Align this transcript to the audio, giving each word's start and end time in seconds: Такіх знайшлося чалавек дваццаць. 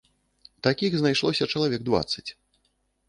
Такіх 0.67 0.97
знайшлося 1.01 1.49
чалавек 1.57 1.81
дваццаць. 1.91 2.29